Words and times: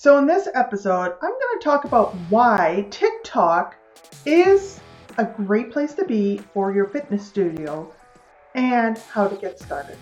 So, 0.00 0.16
in 0.16 0.28
this 0.28 0.46
episode, 0.54 1.16
I'm 1.20 1.30
going 1.32 1.58
to 1.58 1.60
talk 1.60 1.84
about 1.84 2.14
why 2.28 2.86
TikTok 2.88 3.74
is 4.24 4.78
a 5.16 5.24
great 5.24 5.72
place 5.72 5.92
to 5.94 6.04
be 6.04 6.38
for 6.54 6.72
your 6.72 6.84
fitness 6.84 7.26
studio 7.26 7.92
and 8.54 8.96
how 8.96 9.26
to 9.26 9.34
get 9.34 9.58
started. 9.58 9.98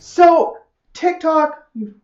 So, 0.00 0.58
TikTok, 0.92 1.68
you've 1.72 1.94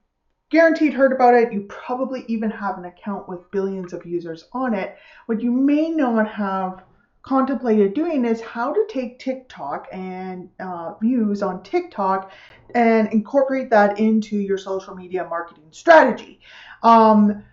guaranteed 0.48 0.94
heard 0.94 1.10
about 1.10 1.34
it. 1.34 1.52
You 1.52 1.62
probably 1.62 2.24
even 2.28 2.52
have 2.52 2.78
an 2.78 2.84
account 2.84 3.28
with 3.28 3.50
billions 3.50 3.92
of 3.92 4.06
users 4.06 4.44
on 4.52 4.74
it. 4.74 4.96
What 5.26 5.42
you 5.42 5.50
may 5.50 5.90
not 5.90 6.30
have 6.30 6.84
contemplated 7.22 7.94
doing 7.94 8.24
is 8.24 8.40
how 8.40 8.72
to 8.72 8.86
take 8.88 9.18
TikTok 9.18 9.88
and 9.92 10.48
uh, 10.58 10.94
views 10.94 11.42
on 11.42 11.62
TikTok 11.62 12.32
and 12.74 13.12
incorporate 13.12 13.70
that 13.70 13.98
into 13.98 14.38
your 14.38 14.58
social 14.58 14.94
media 14.94 15.26
marketing 15.28 15.68
strategy. 15.70 16.40
Um, 16.82 17.44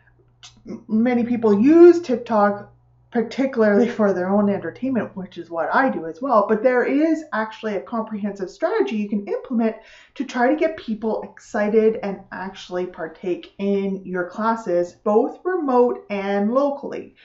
many 0.87 1.23
people 1.23 1.59
use 1.59 2.01
TikTok 2.01 2.71
particularly 3.11 3.89
for 3.97 4.13
their 4.13 4.29
own 4.29 4.49
entertainment, 4.49 5.15
which 5.15 5.37
is 5.37 5.49
what 5.49 5.73
I 5.73 5.89
do 5.89 6.05
as 6.05 6.21
well. 6.21 6.45
But 6.47 6.63
there 6.63 6.83
is 6.83 7.23
actually 7.33 7.75
a 7.75 7.81
comprehensive 7.81 8.49
strategy 8.49 8.97
you 8.97 9.09
can 9.09 9.27
implement 9.27 9.75
to 10.15 10.25
try 10.25 10.49
to 10.49 10.55
get 10.55 10.77
people 10.77 11.23
excited 11.23 11.99
and 12.03 12.19
actually 12.31 12.85
partake 12.85 13.53
in 13.57 14.05
your 14.05 14.29
classes, 14.29 14.93
both 15.03 15.39
remote 15.43 16.05
and 16.09 16.53
locally. 16.53 17.15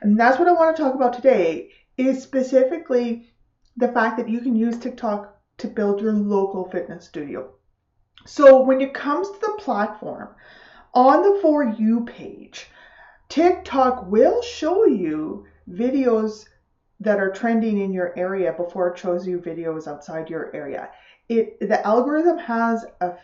And 0.00 0.18
that's 0.18 0.38
what 0.38 0.48
I 0.48 0.52
want 0.52 0.76
to 0.76 0.82
talk 0.82 0.94
about 0.94 1.12
today 1.12 1.70
is 1.96 2.22
specifically 2.22 3.32
the 3.76 3.88
fact 3.88 4.16
that 4.18 4.28
you 4.28 4.40
can 4.40 4.56
use 4.56 4.78
TikTok 4.78 5.38
to 5.58 5.68
build 5.68 6.00
your 6.00 6.12
local 6.12 6.68
fitness 6.70 7.06
studio. 7.06 7.52
So 8.26 8.62
when 8.62 8.80
it 8.80 8.94
comes 8.94 9.28
to 9.30 9.38
the 9.40 9.56
platform, 9.58 10.34
on 10.94 11.22
the 11.22 11.38
For 11.40 11.64
You 11.64 12.04
page, 12.04 12.68
TikTok 13.28 14.10
will 14.10 14.42
show 14.42 14.86
you 14.86 15.46
videos 15.70 16.46
that 17.00 17.18
are 17.18 17.32
trending 17.32 17.78
in 17.78 17.92
your 17.92 18.16
area 18.16 18.52
before 18.52 18.88
it 18.88 18.98
shows 18.98 19.26
you 19.26 19.38
videos 19.38 19.88
outside 19.88 20.30
your 20.30 20.54
area. 20.54 20.90
It 21.28 21.58
the 21.60 21.84
algorithm 21.86 22.38
has 22.38 22.84
a 23.00 23.14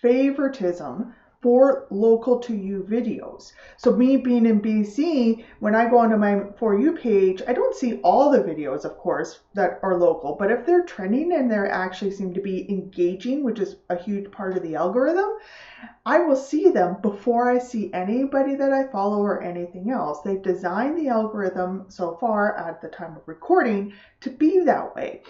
favoritism 0.00 1.14
for 1.40 1.86
local 1.90 2.40
to 2.40 2.54
you 2.54 2.84
videos. 2.90 3.52
So 3.76 3.94
me 3.94 4.16
being 4.16 4.44
in 4.44 4.60
BC, 4.60 5.44
when 5.60 5.74
I 5.74 5.88
go 5.88 5.98
onto 5.98 6.16
my 6.16 6.42
For 6.58 6.78
You 6.78 6.92
page, 6.92 7.42
I 7.46 7.52
don't 7.52 7.76
see 7.76 8.00
all 8.00 8.30
the 8.30 8.40
videos, 8.40 8.84
of 8.84 8.98
course, 8.98 9.38
that 9.54 9.78
are 9.84 9.96
local, 9.96 10.34
but 10.34 10.50
if 10.50 10.66
they're 10.66 10.82
trending 10.82 11.32
and 11.32 11.48
they 11.48 11.56
actually 11.56 12.10
seem 12.10 12.34
to 12.34 12.40
be 12.40 12.68
engaging, 12.68 13.44
which 13.44 13.60
is 13.60 13.76
a 13.88 13.96
huge 13.96 14.32
part 14.32 14.56
of 14.56 14.64
the 14.64 14.74
algorithm, 14.74 15.30
I 16.04 16.18
will 16.18 16.36
see 16.36 16.70
them 16.70 16.96
before 17.02 17.48
I 17.48 17.58
see 17.58 17.92
anybody 17.94 18.56
that 18.56 18.72
I 18.72 18.90
follow 18.90 19.20
or 19.20 19.40
anything 19.40 19.90
else. 19.92 20.22
They've 20.22 20.42
designed 20.42 20.98
the 20.98 21.08
algorithm 21.08 21.86
so 21.88 22.16
far 22.16 22.56
at 22.56 22.82
the 22.82 22.88
time 22.88 23.16
of 23.16 23.22
recording 23.26 23.92
to 24.22 24.30
be 24.30 24.60
that 24.60 24.96
way. 24.96 25.22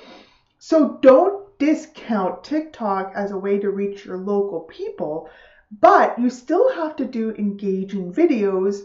So 0.59 0.99
don't 1.03 1.47
discount 1.59 2.45
TikTok 2.45 3.13
as 3.15 3.31
a 3.31 3.39
way 3.39 3.59
to 3.59 3.71
reach 3.71 4.07
your 4.07 4.17
local 4.17 4.61
people 4.61 5.29
but 5.71 6.19
you 6.19 6.31
still 6.31 6.73
have 6.75 6.97
to 6.97 7.05
do 7.05 7.35
engaging 7.35 8.13
videos 8.13 8.83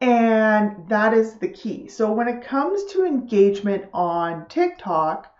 and 0.00 0.88
that 0.88 1.12
is 1.12 1.34
the 1.34 1.48
key. 1.48 1.88
So 1.88 2.10
when 2.12 2.28
it 2.28 2.42
comes 2.42 2.84
to 2.92 3.04
engagement 3.04 3.84
on 3.92 4.46
TikTok, 4.48 5.30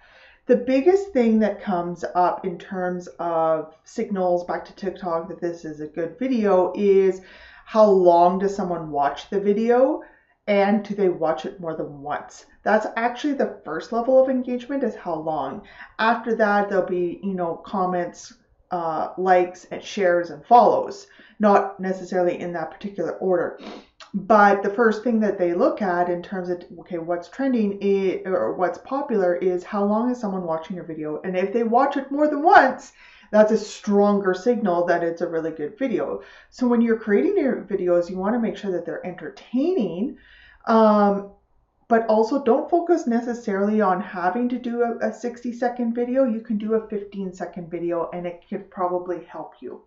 the 0.46 0.56
biggest 0.56 1.12
thing 1.12 1.38
that 1.38 1.62
comes 1.62 2.04
up 2.14 2.44
in 2.44 2.58
terms 2.58 3.08
of 3.18 3.74
signals 3.84 4.44
back 4.44 4.64
to 4.66 4.74
TikTok 4.74 5.28
that 5.28 5.40
this 5.40 5.64
is 5.64 5.80
a 5.80 5.86
good 5.86 6.18
video 6.18 6.72
is 6.76 7.22
how 7.64 7.84
long 7.86 8.38
does 8.38 8.54
someone 8.54 8.90
watch 8.90 9.30
the 9.30 9.40
video 9.40 10.02
and 10.46 10.82
do 10.82 10.94
they 10.94 11.08
watch 11.08 11.46
it 11.46 11.60
more 11.60 11.76
than 11.76 12.02
once? 12.02 12.46
That's 12.64 12.86
actually 12.96 13.34
the 13.34 13.60
first 13.64 13.92
level 13.92 14.20
of 14.20 14.28
engagement 14.28 14.82
is 14.82 14.96
how 14.96 15.14
long. 15.14 15.62
After 15.98 16.34
that, 16.34 16.68
there'll 16.68 16.84
be, 16.84 17.20
you 17.22 17.34
know, 17.34 17.62
comments, 17.64 18.34
uh, 18.70 19.08
likes 19.18 19.64
and 19.66 19.82
shares 19.82 20.30
and 20.30 20.44
follows, 20.46 21.06
not 21.38 21.80
necessarily 21.80 22.38
in 22.38 22.52
that 22.52 22.70
particular 22.70 23.12
order. 23.18 23.58
But 24.12 24.62
the 24.62 24.74
first 24.74 25.04
thing 25.04 25.20
that 25.20 25.38
they 25.38 25.54
look 25.54 25.82
at 25.82 26.08
in 26.08 26.22
terms 26.22 26.48
of 26.48 26.64
okay, 26.80 26.98
what's 26.98 27.28
trending 27.28 27.80
or 28.26 28.54
what's 28.54 28.78
popular 28.78 29.36
is 29.36 29.62
how 29.62 29.84
long 29.84 30.10
is 30.10 30.20
someone 30.20 30.44
watching 30.44 30.76
your 30.76 30.84
video, 30.84 31.20
and 31.22 31.36
if 31.36 31.52
they 31.52 31.62
watch 31.62 31.96
it 31.96 32.10
more 32.10 32.28
than 32.28 32.42
once, 32.42 32.92
that's 33.30 33.52
a 33.52 33.58
stronger 33.58 34.34
signal 34.34 34.86
that 34.86 35.04
it's 35.04 35.20
a 35.20 35.28
really 35.28 35.52
good 35.52 35.78
video. 35.78 36.22
So 36.50 36.66
when 36.66 36.80
you're 36.80 36.98
creating 36.98 37.36
your 37.36 37.62
videos, 37.62 38.10
you 38.10 38.16
want 38.16 38.34
to 38.34 38.40
make 38.40 38.56
sure 38.56 38.72
that 38.72 38.84
they're 38.84 39.06
entertaining 39.06 40.16
um, 40.66 41.30
but 41.90 42.06
also 42.06 42.40
don't 42.42 42.70
focus 42.70 43.08
necessarily 43.08 43.80
on 43.80 44.00
having 44.00 44.48
to 44.48 44.58
do 44.58 44.82
a, 44.82 45.08
a 45.08 45.12
60 45.12 45.52
second 45.52 45.92
video. 45.92 46.24
You 46.24 46.40
can 46.40 46.56
do 46.56 46.74
a 46.74 46.88
15 46.88 47.34
second 47.34 47.68
video 47.68 48.08
and 48.14 48.26
it 48.26 48.44
could 48.48 48.70
probably 48.70 49.24
help 49.24 49.54
you. 49.60 49.82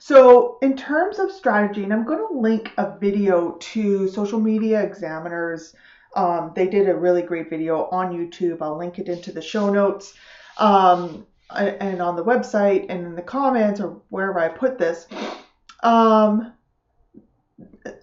So, 0.00 0.58
in 0.62 0.76
terms 0.76 1.20
of 1.20 1.30
strategy, 1.30 1.84
and 1.84 1.92
I'm 1.92 2.04
going 2.04 2.18
to 2.18 2.40
link 2.40 2.72
a 2.76 2.98
video 2.98 3.52
to 3.52 4.08
Social 4.08 4.40
Media 4.40 4.82
Examiners. 4.82 5.74
Um, 6.16 6.52
they 6.56 6.66
did 6.66 6.88
a 6.88 6.94
really 6.94 7.22
great 7.22 7.48
video 7.48 7.88
on 7.90 8.12
YouTube. 8.12 8.58
I'll 8.60 8.76
link 8.76 8.98
it 8.98 9.08
into 9.08 9.30
the 9.30 9.40
show 9.40 9.70
notes 9.70 10.14
um, 10.58 11.24
and 11.50 12.02
on 12.02 12.16
the 12.16 12.24
website 12.24 12.86
and 12.88 13.06
in 13.06 13.14
the 13.14 13.22
comments 13.22 13.80
or 13.80 14.02
wherever 14.08 14.40
I 14.40 14.48
put 14.48 14.78
this. 14.78 15.06
Um, 15.84 16.53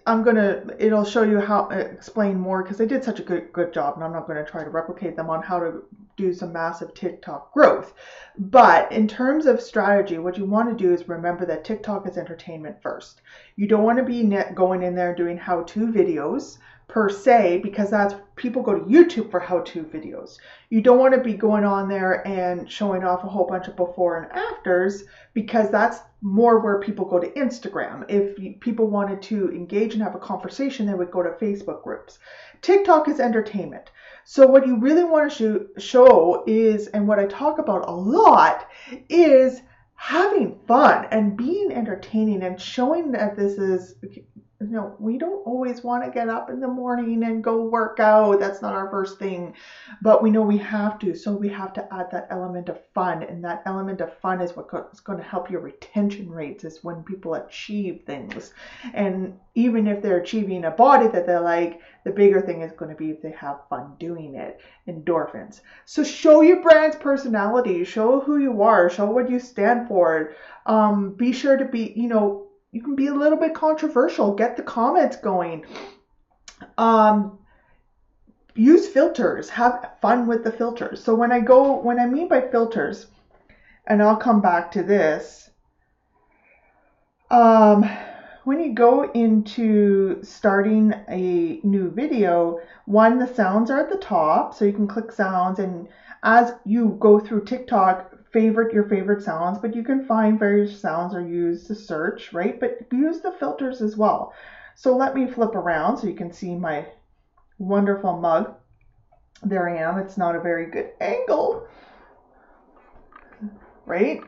I'm 0.06 0.22
gonna 0.22 0.64
it'll 0.78 1.04
show 1.04 1.22
you 1.22 1.40
how 1.40 1.68
uh, 1.70 1.76
explain 1.76 2.38
more 2.38 2.62
because 2.62 2.78
they 2.78 2.86
did 2.86 3.04
such 3.04 3.20
a 3.20 3.22
good 3.22 3.52
good 3.52 3.72
job 3.72 3.94
and 3.94 4.04
I'm 4.04 4.12
not 4.12 4.26
to 4.26 4.44
try 4.44 4.64
to 4.64 4.70
replicate 4.70 5.16
them 5.16 5.30
on 5.30 5.42
how 5.42 5.58
to 5.60 5.82
do 6.16 6.32
some 6.32 6.52
massive 6.52 6.94
TikTok 6.94 7.52
growth. 7.52 7.94
But 8.38 8.90
in 8.92 9.08
terms 9.08 9.46
of 9.46 9.60
strategy, 9.60 10.18
what 10.18 10.36
you 10.36 10.44
want 10.44 10.68
to 10.68 10.84
do 10.84 10.92
is 10.92 11.08
remember 11.08 11.46
that 11.46 11.64
TikTok 11.64 12.06
is 12.06 12.18
entertainment 12.18 12.82
first. 12.82 13.22
You 13.56 13.66
don't 13.66 13.84
want 13.84 13.98
to 13.98 14.04
be 14.04 14.22
going 14.54 14.82
in 14.82 14.94
there 14.94 15.14
doing 15.14 15.36
how-to 15.36 15.86
videos 15.86 16.58
per 16.92 17.08
se 17.08 17.58
because 17.62 17.88
that's 17.88 18.14
people 18.36 18.62
go 18.62 18.78
to 18.78 18.84
YouTube 18.84 19.30
for 19.30 19.40
how-to 19.40 19.82
videos. 19.82 20.36
You 20.68 20.82
don't 20.82 20.98
want 20.98 21.14
to 21.14 21.20
be 21.22 21.32
going 21.32 21.64
on 21.64 21.88
there 21.88 22.26
and 22.28 22.70
showing 22.70 23.02
off 23.02 23.24
a 23.24 23.28
whole 23.28 23.46
bunch 23.46 23.66
of 23.66 23.76
before 23.76 24.18
and 24.18 24.30
afters 24.30 25.04
because 25.32 25.70
that's 25.70 26.00
more 26.20 26.58
where 26.58 26.80
people 26.80 27.06
go 27.06 27.18
to 27.18 27.30
Instagram. 27.30 28.04
If 28.10 28.60
people 28.60 28.88
wanted 28.88 29.22
to 29.22 29.50
engage 29.52 29.94
and 29.94 30.02
have 30.02 30.14
a 30.14 30.18
conversation, 30.18 30.84
they 30.84 30.92
would 30.92 31.10
go 31.10 31.22
to 31.22 31.30
Facebook 31.30 31.82
groups. 31.82 32.18
TikTok 32.60 33.08
is 33.08 33.20
entertainment. 33.20 33.90
So 34.24 34.46
what 34.46 34.66
you 34.66 34.78
really 34.78 35.04
want 35.04 35.32
to 35.36 35.68
show 35.78 36.44
is 36.46 36.88
and 36.88 37.08
what 37.08 37.18
I 37.18 37.24
talk 37.24 37.58
about 37.58 37.88
a 37.88 37.90
lot 37.90 38.68
is 39.08 39.62
having 39.94 40.58
fun 40.68 41.06
and 41.10 41.38
being 41.38 41.72
entertaining 41.72 42.42
and 42.42 42.60
showing 42.60 43.12
that 43.12 43.34
this 43.34 43.56
is 43.56 43.94
you 44.62 44.76
know, 44.76 44.96
we 44.98 45.18
don't 45.18 45.46
always 45.46 45.82
want 45.82 46.04
to 46.04 46.10
get 46.10 46.28
up 46.28 46.50
in 46.50 46.60
the 46.60 46.68
morning 46.68 47.24
and 47.24 47.42
go 47.42 47.64
work 47.64 48.00
out. 48.00 48.40
That's 48.40 48.62
not 48.62 48.74
our 48.74 48.90
first 48.90 49.18
thing. 49.18 49.54
But 50.00 50.22
we 50.22 50.30
know 50.30 50.42
we 50.42 50.58
have 50.58 50.98
to. 51.00 51.14
So 51.14 51.32
we 51.32 51.48
have 51.48 51.72
to 51.74 51.94
add 51.94 52.10
that 52.12 52.28
element 52.30 52.68
of 52.68 52.80
fun. 52.94 53.22
And 53.22 53.44
that 53.44 53.62
element 53.66 54.00
of 54.00 54.16
fun 54.18 54.40
is 54.40 54.56
what 54.56 54.68
is 54.92 55.00
going 55.00 55.18
to 55.18 55.24
help 55.24 55.50
your 55.50 55.60
retention 55.60 56.30
rates, 56.30 56.64
is 56.64 56.84
when 56.84 57.02
people 57.02 57.34
achieve 57.34 58.02
things. 58.06 58.52
And 58.94 59.38
even 59.54 59.86
if 59.86 60.00
they're 60.00 60.20
achieving 60.20 60.64
a 60.64 60.70
body 60.70 61.08
that 61.08 61.26
they 61.26 61.36
like, 61.36 61.80
the 62.04 62.10
bigger 62.10 62.40
thing 62.40 62.62
is 62.62 62.72
going 62.72 62.90
to 62.90 62.96
be 62.96 63.10
if 63.10 63.22
they 63.22 63.32
have 63.32 63.68
fun 63.68 63.94
doing 63.98 64.34
it. 64.34 64.60
Endorphins. 64.88 65.60
So 65.84 66.02
show 66.02 66.40
your 66.40 66.62
brand's 66.62 66.96
personality, 66.96 67.84
show 67.84 68.20
who 68.20 68.38
you 68.38 68.62
are, 68.62 68.90
show 68.90 69.06
what 69.06 69.30
you 69.30 69.38
stand 69.38 69.88
for. 69.88 70.34
Um, 70.66 71.14
be 71.14 71.32
sure 71.32 71.56
to 71.56 71.64
be, 71.64 71.92
you 71.94 72.08
know, 72.08 72.46
you 72.72 72.82
can 72.82 72.96
be 72.96 73.06
a 73.06 73.14
little 73.14 73.38
bit 73.38 73.54
controversial. 73.54 74.34
Get 74.34 74.56
the 74.56 74.62
comments 74.62 75.16
going. 75.16 75.66
Um, 76.78 77.38
use 78.54 78.88
filters. 78.88 79.50
Have 79.50 79.90
fun 80.00 80.26
with 80.26 80.42
the 80.42 80.50
filters. 80.50 81.04
So 81.04 81.14
when 81.14 81.32
I 81.32 81.40
go, 81.40 81.78
when 81.80 82.00
I 82.00 82.06
mean 82.06 82.28
by 82.28 82.40
filters, 82.40 83.06
and 83.86 84.02
I'll 84.02 84.16
come 84.16 84.40
back 84.40 84.72
to 84.72 84.82
this. 84.82 85.50
Um, 87.30 87.88
when 88.44 88.60
you 88.60 88.72
go 88.74 89.10
into 89.12 90.22
starting 90.22 90.94
a 91.08 91.60
new 91.62 91.90
video, 91.90 92.60
one, 92.86 93.18
the 93.18 93.32
sounds 93.34 93.70
are 93.70 93.80
at 93.80 93.90
the 93.90 93.96
top, 93.96 94.54
so 94.54 94.64
you 94.64 94.72
can 94.72 94.88
click 94.88 95.12
sounds, 95.12 95.58
and 95.58 95.88
as 96.22 96.52
you 96.64 96.96
go 97.00 97.18
through 97.18 97.44
TikTok, 97.44 98.11
favorite 98.32 98.72
your 98.72 98.84
favorite 98.88 99.22
sounds, 99.22 99.58
but 99.58 99.74
you 99.74 99.84
can 99.84 100.06
find 100.06 100.38
various 100.38 100.80
sounds 100.80 101.14
are 101.14 101.26
used 101.26 101.66
to 101.66 101.74
search, 101.74 102.32
right? 102.32 102.58
But 102.58 102.86
use 102.90 103.20
the 103.20 103.32
filters 103.32 103.82
as 103.82 103.96
well. 103.96 104.32
So 104.74 104.96
let 104.96 105.14
me 105.14 105.26
flip 105.26 105.54
around 105.54 105.98
so 105.98 106.06
you 106.06 106.14
can 106.14 106.32
see 106.32 106.54
my 106.54 106.86
wonderful 107.58 108.16
mug. 108.18 108.54
There 109.42 109.68
I 109.68 109.78
am. 109.78 109.98
It's 109.98 110.16
not 110.16 110.36
a 110.36 110.40
very 110.40 110.70
good 110.70 110.90
angle, 111.00 111.66
right? 113.86 114.22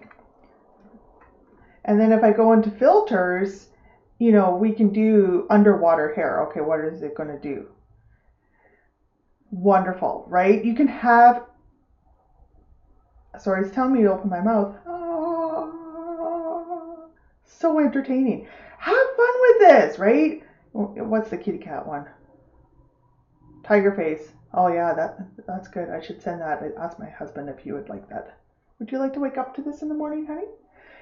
And 1.84 2.00
then 2.00 2.12
if 2.12 2.22
I 2.22 2.32
go 2.32 2.52
into 2.52 2.70
filters, 2.70 3.68
you 4.18 4.32
know, 4.32 4.56
we 4.56 4.72
can 4.72 4.92
do 4.92 5.46
underwater 5.50 6.14
hair. 6.14 6.42
Okay, 6.48 6.60
what 6.60 6.80
is 6.80 7.02
it 7.02 7.16
going 7.16 7.28
to 7.28 7.38
do? 7.38 7.66
Wonderful, 9.50 10.24
right? 10.28 10.64
You 10.64 10.74
can 10.74 10.88
have. 10.88 11.44
Sorry, 13.38 13.62
it's 13.64 13.75
telling 13.75 13.92
me 13.92 14.02
to 14.02 14.12
open 14.12 14.31
my 14.31 14.40
mouth. 14.40 14.76
Oh, 14.86 15.75
so 17.44 17.78
entertaining. 17.78 18.46
Have 18.78 19.16
fun 19.16 19.34
with 19.40 19.58
this, 19.60 19.98
right? 19.98 20.42
What's 20.72 21.31
the 21.31 21.38
kitty 21.38 21.58
cat 21.58 21.86
one? 21.86 22.06
Tiger 23.64 23.92
face. 23.92 24.32
Oh 24.52 24.69
yeah, 24.69 24.92
that 24.94 25.19
that's 25.46 25.69
good. 25.69 25.90
I 25.90 26.00
should 26.00 26.22
send 26.22 26.40
that. 26.40 26.62
I 26.62 26.70
asked 26.81 26.98
my 26.98 27.08
husband 27.10 27.48
if 27.48 27.58
he 27.58 27.72
would 27.72 27.88
like 27.88 28.08
that. 28.10 28.38
Would 28.78 28.92
you 28.92 28.98
like 28.98 29.14
to 29.14 29.20
wake 29.20 29.38
up 29.38 29.54
to 29.54 29.62
this 29.62 29.82
in 29.82 29.88
the 29.88 29.94
morning, 29.94 30.26
honey? 30.26 30.46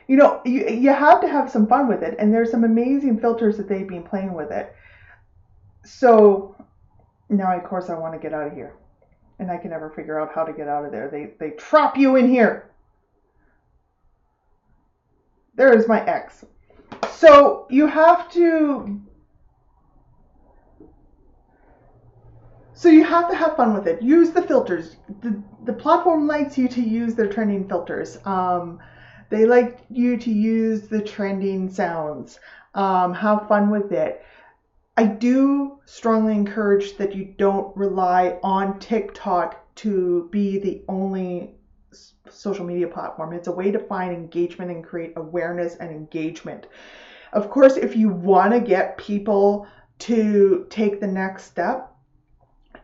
You 0.08 0.16
know, 0.16 0.40
you 0.44 0.68
you 0.68 0.92
have 0.92 1.20
to 1.22 1.28
have 1.28 1.50
some 1.50 1.66
fun 1.66 1.88
with 1.88 2.02
it, 2.02 2.16
and 2.18 2.32
there's 2.32 2.50
some 2.50 2.64
amazing 2.64 3.18
filters 3.20 3.56
that 3.56 3.68
they've 3.68 3.88
been 3.88 4.02
playing 4.02 4.34
with 4.34 4.50
it. 4.50 4.74
So 5.84 6.54
now, 7.28 7.56
of 7.56 7.64
course, 7.64 7.90
I 7.90 7.98
want 7.98 8.14
to 8.14 8.20
get 8.20 8.34
out 8.34 8.46
of 8.48 8.52
here, 8.52 8.74
and 9.38 9.50
I 9.50 9.56
can 9.56 9.70
never 9.70 9.90
figure 9.90 10.20
out 10.20 10.32
how 10.34 10.44
to 10.44 10.52
get 10.52 10.68
out 10.68 10.84
of 10.84 10.92
there. 10.92 11.08
They 11.08 11.32
they 11.38 11.50
trap 11.50 11.96
you 11.96 12.16
in 12.16 12.28
here. 12.28 12.70
There 15.54 15.76
is 15.76 15.86
my 15.88 16.04
ex. 16.06 16.44
So 17.10 17.66
you 17.70 17.86
have 17.86 18.30
to 18.32 19.00
So 22.82 22.88
you 22.88 23.04
have 23.04 23.30
to 23.30 23.36
have 23.36 23.56
fun 23.56 23.74
with 23.74 23.86
it. 23.86 24.02
Use 24.02 24.30
the 24.30 24.42
filters. 24.42 24.96
The, 25.20 25.40
the 25.66 25.72
platform 25.72 26.26
likes 26.26 26.58
you 26.58 26.66
to 26.66 26.80
use 26.80 27.14
their 27.14 27.28
trending 27.28 27.68
filters. 27.68 28.18
Um, 28.24 28.80
they 29.30 29.46
like 29.46 29.78
you 29.88 30.16
to 30.16 30.32
use 30.32 30.88
the 30.88 31.00
trending 31.00 31.70
sounds. 31.70 32.40
Um, 32.74 33.14
have 33.14 33.46
fun 33.46 33.70
with 33.70 33.92
it. 33.92 34.24
I 34.96 35.04
do 35.04 35.78
strongly 35.86 36.34
encourage 36.34 36.98
that 36.98 37.14
you 37.14 37.34
don't 37.38 37.74
rely 37.76 38.38
on 38.42 38.78
TikTok 38.78 39.74
to 39.76 40.28
be 40.30 40.58
the 40.58 40.82
only 40.86 41.54
social 42.28 42.66
media 42.66 42.88
platform. 42.88 43.32
It's 43.32 43.48
a 43.48 43.52
way 43.52 43.70
to 43.70 43.78
find 43.78 44.12
engagement 44.12 44.70
and 44.70 44.84
create 44.84 45.14
awareness 45.16 45.76
and 45.76 45.90
engagement. 45.90 46.66
Of 47.32 47.48
course, 47.48 47.76
if 47.76 47.96
you 47.96 48.10
want 48.10 48.52
to 48.52 48.60
get 48.60 48.98
people 48.98 49.66
to 50.00 50.66
take 50.68 51.00
the 51.00 51.06
next 51.06 51.44
step, 51.44 51.94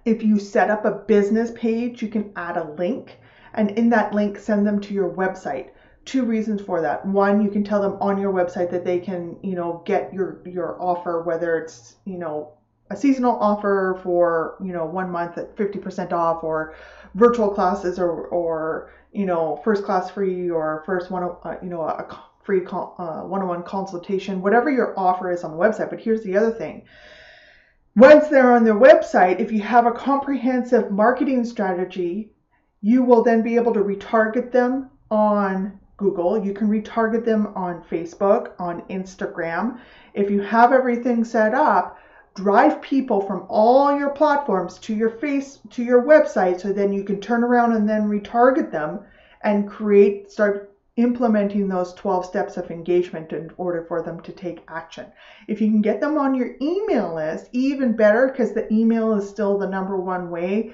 if 0.06 0.22
you 0.22 0.38
set 0.38 0.70
up 0.70 0.86
a 0.86 1.02
business 1.06 1.50
page, 1.54 2.00
you 2.00 2.08
can 2.08 2.32
add 2.36 2.56
a 2.56 2.72
link 2.72 3.18
and 3.52 3.72
in 3.72 3.90
that 3.90 4.14
link 4.14 4.38
send 4.38 4.66
them 4.66 4.80
to 4.80 4.94
your 4.94 5.10
website. 5.10 5.70
Two 6.04 6.24
reasons 6.24 6.60
for 6.62 6.80
that. 6.80 7.04
One, 7.04 7.42
you 7.42 7.50
can 7.50 7.64
tell 7.64 7.82
them 7.82 7.98
on 8.00 8.18
your 8.18 8.32
website 8.32 8.70
that 8.70 8.84
they 8.84 8.98
can, 8.98 9.36
you 9.42 9.54
know, 9.54 9.82
get 9.84 10.12
your 10.12 10.40
your 10.46 10.80
offer 10.80 11.22
whether 11.22 11.58
it's, 11.58 11.96
you 12.04 12.18
know, 12.18 12.52
a 12.90 12.96
seasonal 12.96 13.36
offer 13.38 14.00
for, 14.02 14.56
you 14.64 14.72
know, 14.72 14.86
1 14.86 15.10
month 15.10 15.36
at 15.36 15.54
50% 15.56 16.12
off 16.12 16.42
or 16.42 16.74
virtual 17.14 17.50
classes 17.50 17.98
or 17.98 18.26
or, 18.28 18.90
you 19.12 19.26
know, 19.26 19.60
first 19.64 19.84
class 19.84 20.10
free 20.10 20.48
or 20.48 20.82
first 20.86 21.10
one 21.10 21.24
uh, 21.24 21.56
you 21.62 21.68
know, 21.68 21.82
a 21.82 22.06
free 22.42 22.64
uh, 22.64 23.20
one-on-one 23.24 23.62
consultation, 23.62 24.40
whatever 24.40 24.70
your 24.70 24.98
offer 24.98 25.30
is 25.30 25.44
on 25.44 25.50
the 25.50 25.56
website. 25.58 25.90
But 25.90 26.00
here's 26.00 26.22
the 26.22 26.36
other 26.38 26.50
thing 26.50 26.86
once 27.98 28.28
they're 28.28 28.54
on 28.54 28.64
their 28.64 28.78
website, 28.78 29.40
if 29.40 29.50
you 29.50 29.60
have 29.60 29.84
a 29.84 29.92
comprehensive 29.92 30.90
marketing 30.90 31.44
strategy, 31.44 32.30
you 32.80 33.02
will 33.02 33.24
then 33.24 33.42
be 33.42 33.56
able 33.56 33.74
to 33.74 33.80
retarget 33.80 34.52
them 34.52 34.88
on 35.10 35.78
Google. 35.98 36.42
You 36.42 36.54
can 36.54 36.68
retarget 36.68 37.24
them 37.24 37.52
on 37.54 37.82
Facebook, 37.90 38.52
on 38.58 38.82
Instagram. 38.82 39.78
If 40.14 40.30
you 40.30 40.40
have 40.40 40.72
everything 40.72 41.24
set 41.24 41.52
up, 41.52 41.98
drive 42.34 42.80
people 42.80 43.20
from 43.20 43.44
all 43.48 43.96
your 43.98 44.10
platforms 44.10 44.78
to 44.78 44.94
your 44.94 45.10
face 45.10 45.58
to 45.70 45.82
your 45.82 46.02
website 46.04 46.60
so 46.60 46.72
then 46.72 46.92
you 46.92 47.02
can 47.02 47.20
turn 47.20 47.42
around 47.42 47.72
and 47.72 47.88
then 47.88 48.08
retarget 48.08 48.70
them 48.70 49.00
and 49.42 49.68
create 49.68 50.30
start 50.30 50.72
implementing 50.96 51.68
those 51.68 51.94
12 51.94 52.24
steps 52.24 52.56
of 52.56 52.70
engagement 52.70 53.32
in 53.32 53.50
order 53.56 53.84
for 53.86 54.02
them 54.02 54.20
to 54.20 54.32
take 54.32 54.64
action. 54.68 55.06
If 55.46 55.60
you 55.60 55.68
can 55.68 55.82
get 55.82 56.00
them 56.00 56.16
on 56.18 56.34
your 56.34 56.54
email 56.60 57.14
list, 57.14 57.48
even 57.52 57.96
better 57.96 58.28
because 58.28 58.52
the 58.52 58.72
email 58.72 59.14
is 59.14 59.28
still 59.28 59.58
the 59.58 59.68
number 59.68 59.96
one 59.96 60.30
way 60.30 60.72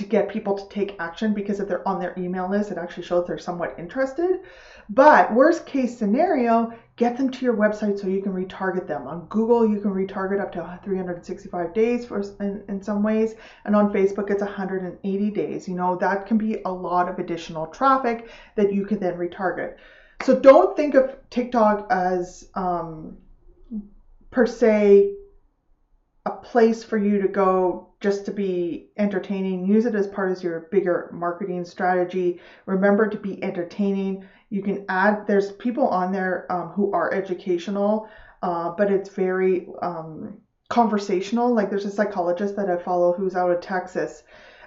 to 0.00 0.06
get 0.06 0.30
people 0.30 0.56
to 0.56 0.66
take 0.70 0.96
action 0.98 1.34
because 1.34 1.60
if 1.60 1.68
they're 1.68 1.86
on 1.86 2.00
their 2.00 2.14
email 2.18 2.48
list, 2.48 2.70
it 2.70 2.78
actually 2.78 3.02
shows 3.02 3.26
they're 3.26 3.38
somewhat 3.38 3.74
interested. 3.78 4.40
But 4.88 5.32
worst 5.34 5.66
case 5.66 5.96
scenario, 5.96 6.72
get 6.96 7.18
them 7.18 7.30
to 7.30 7.44
your 7.44 7.54
website 7.54 7.98
so 7.98 8.06
you 8.06 8.22
can 8.22 8.32
retarget 8.32 8.86
them. 8.86 9.06
On 9.06 9.26
Google, 9.26 9.68
you 9.68 9.78
can 9.78 9.92
retarget 9.92 10.40
up 10.40 10.52
to 10.52 10.80
365 10.82 11.74
days 11.74 12.06
for 12.06 12.22
in, 12.40 12.64
in 12.68 12.82
some 12.82 13.02
ways, 13.02 13.34
and 13.66 13.76
on 13.76 13.92
Facebook, 13.92 14.30
it's 14.30 14.42
180 14.42 15.30
days. 15.30 15.68
You 15.68 15.74
know, 15.74 15.96
that 15.96 16.26
can 16.26 16.38
be 16.38 16.62
a 16.64 16.70
lot 16.70 17.08
of 17.10 17.18
additional 17.18 17.66
traffic 17.66 18.30
that 18.56 18.72
you 18.72 18.86
can 18.86 18.98
then 19.00 19.18
retarget. 19.18 19.76
So 20.22 20.40
don't 20.40 20.74
think 20.76 20.94
of 20.94 21.14
TikTok 21.28 21.88
as 21.90 22.48
um, 22.54 23.18
per 24.30 24.46
se 24.46 25.12
a 26.26 26.30
place 26.30 26.84
for 26.84 26.98
you 26.98 27.18
to 27.18 27.28
go 27.28 27.88
just 28.00 28.24
to 28.26 28.30
be 28.30 28.88
entertaining. 28.96 29.64
Use 29.66 29.86
it 29.86 29.94
as 29.94 30.06
part 30.06 30.30
of 30.30 30.42
your 30.42 30.68
bigger 30.70 31.10
marketing 31.12 31.64
strategy. 31.64 32.40
Remember 32.66 33.08
to 33.08 33.18
be 33.18 33.42
entertaining. 33.42 34.24
You 34.50 34.62
can 34.62 34.84
add, 34.88 35.26
there's 35.26 35.52
people 35.52 35.88
on 35.88 36.12
there 36.12 36.46
um, 36.50 36.68
who 36.68 36.92
are 36.92 37.12
educational, 37.12 38.08
uh, 38.42 38.70
but 38.70 38.90
it's 38.90 39.10
very 39.10 39.66
um, 39.82 40.38
conversational. 40.68 41.54
Like 41.54 41.70
there's 41.70 41.84
a 41.84 41.90
psychologist 41.90 42.56
that 42.56 42.68
I 42.68 42.76
follow 42.76 43.12
who's 43.12 43.34
out 43.34 43.50
of 43.50 43.60
Texas 43.60 44.22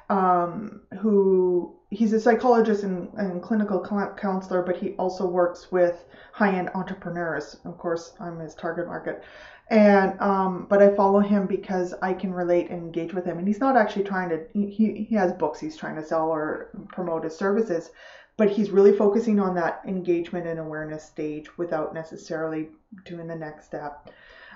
um, 0.10 0.82
who 1.00 1.76
he's 1.90 2.14
a 2.14 2.20
psychologist 2.20 2.84
and, 2.84 3.14
and 3.14 3.42
clinical 3.42 3.80
counselor, 4.18 4.62
but 4.62 4.76
he 4.76 4.92
also 4.94 5.28
works 5.28 5.72
with 5.72 6.06
high-end 6.32 6.70
entrepreneurs. 6.74 7.58
Of 7.66 7.78
course, 7.78 8.14
I'm 8.20 8.40
his 8.40 8.56
target 8.56 8.88
market. 8.88 9.24
And 9.70 10.20
um, 10.20 10.68
but 10.70 10.82
I 10.82 10.94
follow 10.94 11.20
him 11.20 11.48
because 11.48 11.94
I 12.02 12.14
can 12.14 12.34
relate 12.34 12.70
and 12.70 12.84
engage 12.84 13.14
with 13.14 13.26
him. 13.26 13.38
And 13.38 13.48
he's 13.48 13.62
not 13.62 13.78
actually 13.78 14.04
trying 14.04 14.30
to. 14.30 14.46
He 14.54 15.06
he 15.10 15.16
has 15.16 15.32
books 15.34 15.60
he's 15.60 15.78
trying 15.78 15.96
to 15.96 16.06
sell 16.06 16.30
or 16.30 16.70
promote 16.90 17.24
his 17.24 17.36
services, 17.36 17.92
but 18.36 18.50
he's 18.50 18.72
really 18.72 18.96
focusing 18.96 19.40
on 19.40 19.56
that 19.56 19.82
engagement 19.88 20.48
and 20.48 20.60
awareness 20.60 21.04
stage 21.04 21.58
without 21.58 21.94
necessarily 21.94 22.70
doing 23.06 23.28
the 23.28 23.36
next 23.36 23.66
step. 23.66 24.10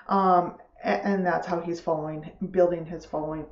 Um, 0.08 0.58
and, 0.84 1.00
and 1.02 1.26
that's 1.26 1.46
how 1.46 1.60
he's 1.60 1.80
following, 1.80 2.30
building 2.50 2.84
his 2.84 3.06
following. 3.06 3.46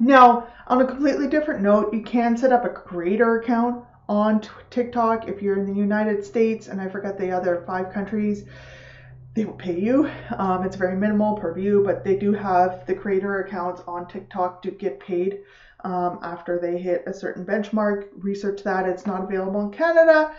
Now, 0.00 0.46
on 0.66 0.80
a 0.80 0.86
completely 0.86 1.26
different 1.26 1.60
note, 1.62 1.92
you 1.92 2.02
can 2.02 2.36
set 2.36 2.52
up 2.52 2.64
a 2.64 2.68
creator 2.68 3.40
account 3.40 3.84
on 4.08 4.40
TikTok 4.70 5.28
if 5.28 5.42
you're 5.42 5.58
in 5.58 5.66
the 5.66 5.78
United 5.78 6.24
States, 6.24 6.68
and 6.68 6.80
I 6.80 6.88
forget 6.88 7.18
the 7.18 7.30
other 7.30 7.62
five 7.66 7.92
countries 7.92 8.44
they 9.34 9.44
will 9.44 9.54
pay 9.54 9.78
you. 9.78 10.10
Um, 10.36 10.64
it's 10.64 10.76
very 10.76 10.96
minimal 10.96 11.36
per 11.36 11.52
view, 11.54 11.82
but 11.84 12.04
they 12.04 12.16
do 12.16 12.32
have 12.32 12.86
the 12.86 12.94
creator 12.94 13.40
accounts 13.40 13.82
on 13.86 14.08
TikTok 14.08 14.62
to 14.62 14.70
get 14.70 14.98
paid 14.98 15.40
um, 15.84 16.18
after 16.22 16.58
they 16.58 16.78
hit 16.78 17.04
a 17.06 17.12
certain 17.12 17.44
benchmark. 17.44 18.08
Research 18.16 18.62
that. 18.64 18.88
It's 18.88 19.06
not 19.06 19.22
available 19.22 19.60
in 19.60 19.70
Canada, 19.70 20.34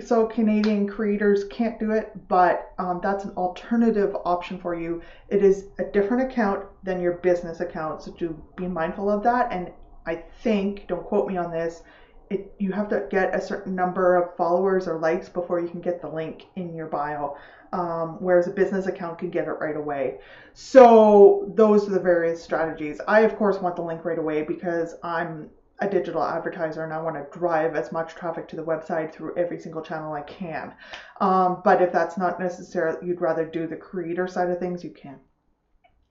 so 0.00 0.26
Canadian 0.26 0.88
creators 0.88 1.44
can't 1.44 1.78
do 1.78 1.90
it, 1.90 2.12
but 2.28 2.72
um, 2.78 3.00
that's 3.02 3.24
an 3.24 3.32
alternative 3.32 4.16
option 4.24 4.58
for 4.58 4.74
you. 4.74 5.02
It 5.28 5.42
is 5.42 5.66
a 5.78 5.84
different 5.84 6.30
account 6.30 6.64
than 6.82 7.00
your 7.00 7.14
business 7.14 7.60
account, 7.60 8.02
so 8.02 8.12
to 8.12 8.42
be 8.56 8.66
mindful 8.66 9.10
of 9.10 9.22
that. 9.24 9.52
And 9.52 9.70
I 10.06 10.16
think, 10.42 10.86
don't 10.88 11.04
quote 11.04 11.28
me 11.28 11.36
on 11.36 11.50
this, 11.50 11.82
it, 12.30 12.54
you 12.58 12.72
have 12.72 12.88
to 12.88 13.06
get 13.10 13.34
a 13.34 13.40
certain 13.40 13.74
number 13.74 14.16
of 14.16 14.36
followers 14.36 14.88
or 14.88 14.98
likes 14.98 15.28
before 15.28 15.60
you 15.60 15.68
can 15.68 15.82
get 15.82 16.00
the 16.00 16.08
link 16.08 16.46
in 16.56 16.74
your 16.74 16.86
bio 16.86 17.36
um, 17.72 18.16
whereas 18.20 18.46
a 18.46 18.50
business 18.50 18.86
account 18.86 19.18
can 19.18 19.30
get 19.30 19.46
it 19.46 19.52
right 19.52 19.76
away. 19.76 20.18
So 20.52 21.50
those 21.54 21.88
are 21.88 21.92
the 21.92 22.00
various 22.00 22.42
strategies. 22.42 23.00
I 23.08 23.20
of 23.20 23.36
course 23.36 23.58
want 23.58 23.76
the 23.76 23.82
link 23.82 24.04
right 24.04 24.18
away 24.18 24.42
because 24.42 24.94
I'm 25.02 25.50
a 25.82 25.90
digital 25.90 26.22
advertiser 26.22 26.84
and 26.84 26.92
I 26.92 27.02
want 27.02 27.16
to 27.16 27.38
drive 27.38 27.74
as 27.74 27.90
much 27.90 28.14
traffic 28.14 28.46
to 28.48 28.56
the 28.56 28.64
website 28.64 29.12
through 29.12 29.36
every 29.36 29.58
single 29.58 29.82
channel 29.82 30.12
I 30.12 30.22
can. 30.22 30.72
Um, 31.20 31.60
but 31.64 31.82
if 31.82 31.92
that's 31.92 32.16
not 32.16 32.38
necessary, 32.38 32.94
you'd 33.02 33.20
rather 33.20 33.44
do 33.44 33.66
the 33.66 33.76
creator 33.76 34.28
side 34.28 34.48
of 34.48 34.58
things, 34.60 34.84
you 34.84 34.90
can. 34.90 35.18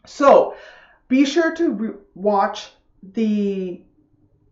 So 0.06 0.56
be 1.08 1.26
sure 1.26 1.56
to 1.56 1.72
re- 1.72 2.00
watch 2.16 2.72
the 3.02 3.82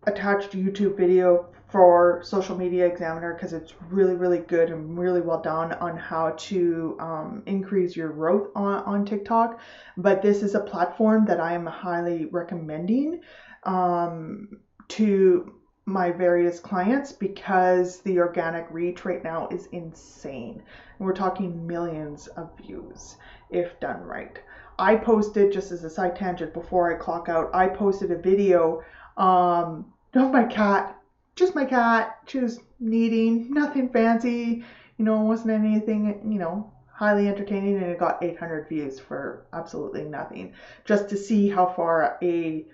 attached 0.04 0.52
YouTube 0.52 0.96
video 0.96 1.50
for 1.70 2.22
Social 2.24 2.58
Media 2.58 2.86
Examiner 2.86 3.34
because 3.34 3.54
it's 3.54 3.74
really, 3.92 4.16
really 4.16 4.40
good 4.40 4.70
and 4.72 4.98
really 4.98 5.22
well 5.22 5.42
done 5.42 5.74
on 5.74 5.98
how 5.98 6.32
to 6.32 6.98
um, 7.00 7.44
increase 7.46 7.96
your 7.96 8.10
growth 8.10 8.50
on, 8.56 8.84
on 8.84 9.06
TikTok. 9.06 9.60
But 9.98 10.22
this 10.22 10.42
is 10.44 10.56
a 10.56 10.62
platform 10.62 11.26
that 11.26 11.40
I 11.40 11.54
am 11.54 11.66
highly 11.66 12.26
recommending 12.26 13.22
um, 13.64 14.60
to 14.90 15.54
my 15.86 16.12
various 16.12 16.60
clients 16.60 17.12
because 17.12 18.02
the 18.02 18.20
organic 18.20 18.68
reach 18.70 19.06
right 19.06 19.24
now 19.24 19.48
is 19.50 19.68
insane. 19.72 20.62
We're 21.00 21.14
talking 21.14 21.66
millions 21.66 22.28
of 22.28 22.56
views 22.58 23.18
if 23.50 23.80
done 23.80 24.02
right. 24.02 24.38
I 24.78 24.96
posted 24.96 25.52
just 25.52 25.72
as 25.72 25.84
a 25.84 25.90
side 25.90 26.16
tangent 26.16 26.54
before 26.54 26.94
I 26.94 26.98
clock 26.98 27.28
out, 27.28 27.54
I 27.54 27.68
posted 27.68 28.12
a 28.12 28.18
video 28.18 28.84
um 29.18 29.92
of 30.14 30.32
my 30.32 30.44
cat, 30.46 30.98
just 31.36 31.56
my 31.56 31.66
cat, 31.66 32.20
she 32.28 32.40
was 32.40 32.60
kneading, 32.80 33.52
nothing 33.54 33.90
fancy, 33.90 34.64
you 34.98 35.06
know, 35.06 35.22
wasn't 35.22 35.52
anything, 35.52 36.32
you 36.32 36.40
know, 36.40 36.72
highly 36.92 37.28
entertaining 37.28 37.78
and 37.78 37.92
it 37.92 38.00
got 38.00 38.22
800 38.24 38.68
views 38.68 39.00
for 39.00 39.46
absolutely 39.54 40.04
nothing 40.04 40.54
just 40.86 41.10
to 41.10 41.18
see 41.18 41.48
how 41.50 41.66
far 41.66 42.18
a 42.22 42.66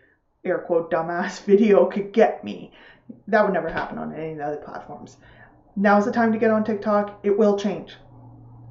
air 0.45 0.59
quote 0.59 0.91
dumbass 0.91 1.43
video 1.45 1.85
could 1.85 2.13
get 2.13 2.43
me 2.43 2.71
that 3.27 3.43
would 3.43 3.53
never 3.53 3.69
happen 3.69 3.97
on 3.97 4.13
any 4.13 4.31
of 4.31 4.37
the 4.37 4.45
other 4.45 4.57
platforms. 4.57 5.17
Now's 5.75 6.05
the 6.05 6.11
time 6.11 6.31
to 6.31 6.37
get 6.37 6.51
on 6.51 6.63
TikTok. 6.63 7.19
It 7.23 7.37
will 7.37 7.57
change. 7.57 7.95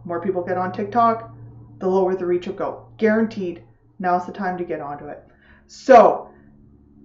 More 0.05 0.21
people 0.21 0.43
get 0.43 0.59
on 0.59 0.73
TikTok, 0.73 1.35
the 1.79 1.89
lower 1.89 2.15
the 2.17 2.27
reach 2.27 2.47
will 2.47 2.55
go. 2.55 2.87
Guaranteed. 2.99 3.63
Now's 3.99 4.27
the 4.27 4.33
time 4.33 4.59
to 4.59 4.65
get 4.65 4.81
onto 4.81 5.07
it. 5.07 5.23
So, 5.67 6.31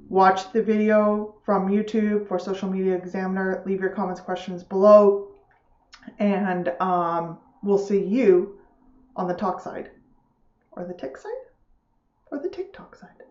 watch 0.10 0.52
the 0.52 0.62
video 0.62 1.36
from 1.46 1.70
YouTube 1.70 2.28
for 2.28 2.40
Social 2.40 2.70
Media 2.70 2.96
Examiner. 2.96 3.64
Leave 3.66 3.80
your 3.80 3.92
comments, 3.92 4.22
questions 4.22 4.64
below, 4.64 5.30
and 6.18 6.70
um, 6.80 7.38
we'll 7.64 7.78
see 7.78 8.04
you 8.04 8.60
on 9.16 9.28
the 9.28 9.34
talk 9.34 9.62
side, 9.62 9.92
or 10.72 10.84
the 10.84 10.94
tick 10.94 11.18
side, 11.18 11.32
or 12.32 12.40
the 12.40 12.50
TikTok 12.50 12.96
side. 12.96 13.29